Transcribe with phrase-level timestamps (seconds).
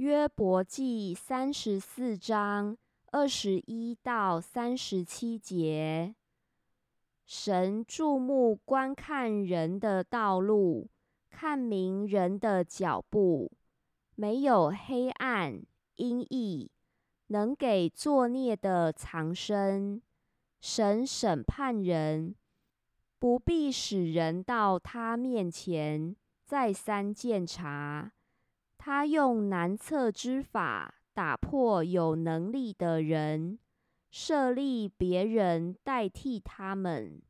[0.00, 2.74] 约伯记三十四章
[3.12, 6.14] 二十一到三十七节：
[7.26, 10.88] 神注目观看人的道路，
[11.28, 13.52] 看明人的脚步，
[14.14, 15.60] 没有黑暗
[15.96, 16.70] 阴翳，
[17.26, 20.00] 能给作孽的藏身。
[20.62, 22.34] 神审判人，
[23.18, 28.12] 不必使人到他面前再三鉴察。
[28.82, 33.58] 他用难测之法打破有能力的人，
[34.10, 37.20] 设立别人代替他们。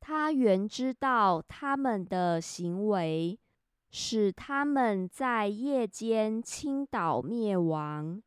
[0.00, 3.38] 他原知道他们的行为，
[3.90, 8.22] 使他们在夜间倾倒灭亡。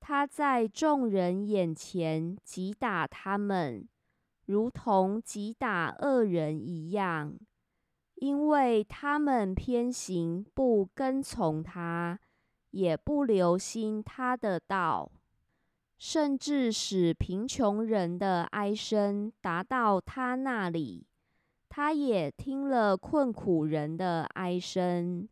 [0.00, 3.88] 他在众人眼前击打他们，
[4.46, 7.38] 如同击打恶人一样。
[8.14, 12.18] 因为他们偏行，不跟从他，
[12.70, 15.10] 也不留心他的道，
[15.98, 21.06] 甚至使贫穷人的哀声达到他那里，
[21.68, 25.28] 他也听了困苦人的哀声。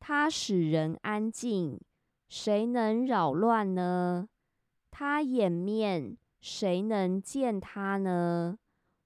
[0.00, 1.80] 他使人安静，
[2.28, 4.28] 谁能扰乱呢？
[4.90, 8.58] 他掩面，谁能见他呢？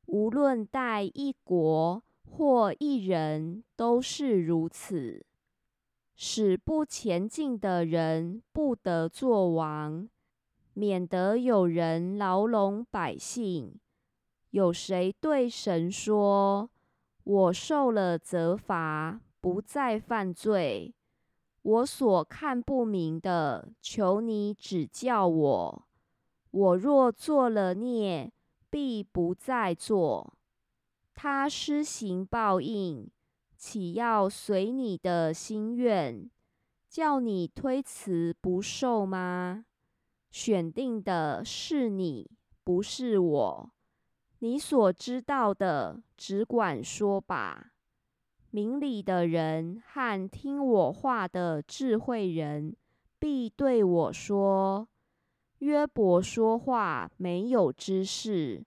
[0.06, 2.02] 无论待一国。
[2.30, 5.26] 或一人都是如此，
[6.14, 10.08] 使不前进的人不得作王，
[10.72, 13.78] 免得有人牢笼百姓。
[14.50, 16.70] 有谁对神说
[17.24, 20.94] ：“我受了责罚，不再犯罪。
[21.62, 25.86] 我所看不明的，求你指教我。
[26.50, 28.32] 我若做了孽，
[28.70, 30.34] 必不再做。”
[31.22, 33.06] 他施行报应，
[33.54, 36.30] 岂要随你的心愿，
[36.88, 39.66] 叫你推辞不受吗？
[40.30, 42.30] 选定的是你，
[42.64, 43.70] 不是我。
[44.38, 47.72] 你所知道的，只管说吧。
[48.50, 52.74] 明理的人和听我话的智慧人，
[53.18, 54.88] 必对我说：
[55.58, 58.64] 约伯说话没有知识。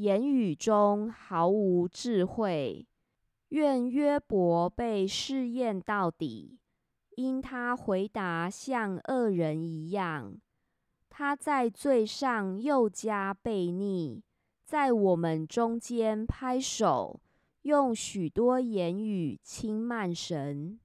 [0.00, 2.86] 言语中毫无智慧，
[3.50, 6.58] 愿约伯被试验到底，
[7.16, 10.40] 因他回答像恶人一样。
[11.10, 14.22] 他在罪上又加悖逆，
[14.64, 17.20] 在我们中间拍手，
[17.60, 20.80] 用许多言语轻慢神。